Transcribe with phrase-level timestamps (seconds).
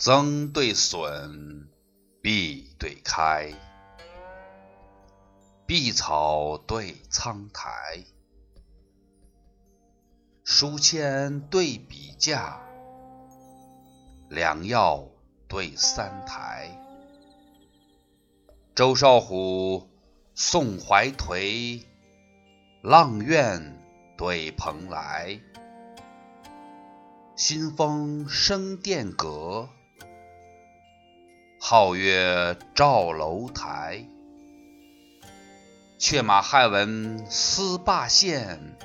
[0.00, 1.68] 增对损，
[2.22, 3.52] 必对开，
[5.66, 8.02] 碧草对苍苔，
[10.42, 12.62] 书签对笔架，
[14.30, 15.06] 良药
[15.46, 16.70] 对三台。
[18.74, 19.86] 周少虎
[20.34, 21.84] 送怀颓，
[22.82, 23.78] 阆苑
[24.16, 25.38] 对蓬莱。
[27.36, 29.68] 新风生殿阁，
[31.70, 34.04] 皓月照楼台。
[36.00, 38.76] 却马汉文思霸县，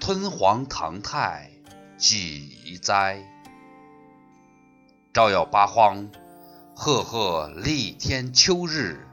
[0.00, 1.52] 吞黄唐太
[1.96, 3.22] 几哉？
[5.14, 6.10] 照耀八荒。
[6.74, 9.06] 赫赫立天秋日，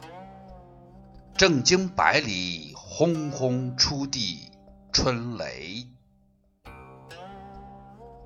[1.37, 4.49] 正经百里轰轰出地
[4.91, 5.87] 春雷。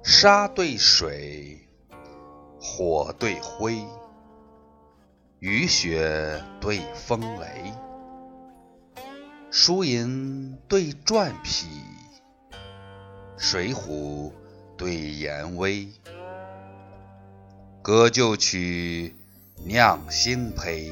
[0.01, 1.66] 沙对水，
[2.69, 3.77] 火对灰，
[5.39, 7.73] 雨雪对风雷，
[9.49, 11.65] 输赢对篆匹，
[13.37, 14.33] 水浒
[14.75, 15.87] 对严威，
[17.81, 19.15] 歌旧曲。
[19.65, 20.91] 酿新醅，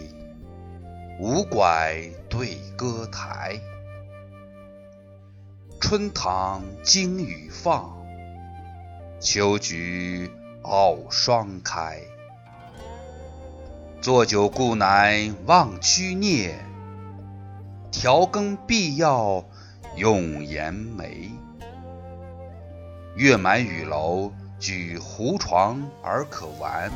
[1.20, 3.62] 五拐对歌台，
[5.80, 7.95] 春堂金雨放，
[9.22, 10.32] 秋菊
[10.66, 11.99] 傲霜开。
[14.02, 16.55] 坐酒故难忘曲孽，
[17.91, 19.45] 调羹必要
[19.95, 21.31] 用盐梅。
[23.16, 26.91] 月满雨楼举胡床而可玩。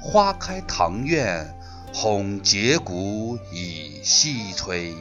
[0.00, 1.54] 花开堂院，
[1.92, 4.94] 哄结鼓以西催。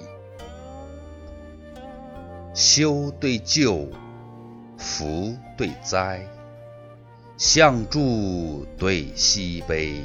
[2.54, 3.88] 修对旧，
[4.78, 6.26] 福对灾，
[7.40, 10.04] 相助对西悲。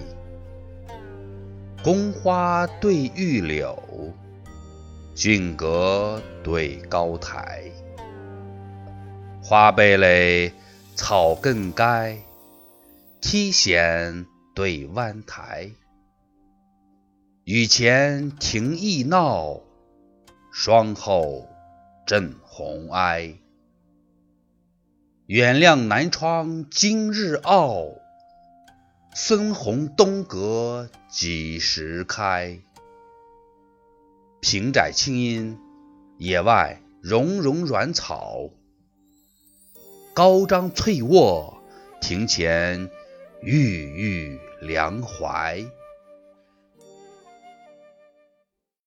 [1.82, 3.76] 宫花对玉柳，
[5.16, 7.64] 峻阁对高台。
[9.42, 10.52] 花蓓蕾，
[10.94, 12.16] 草更该，
[13.20, 14.26] 梯险。
[14.54, 15.72] 对弯台，
[17.42, 19.58] 雨前庭意闹，
[20.52, 21.48] 霜后
[22.06, 23.34] 震红埃。
[25.26, 27.86] 远亮南窗今日傲，
[29.14, 32.58] 孙红东阁几时开？
[34.42, 35.58] 平窄清阴，
[36.18, 38.50] 野外茸茸软草；
[40.12, 41.56] 高张翠卧，
[42.02, 42.90] 庭前。
[43.40, 45.64] 郁郁凉怀。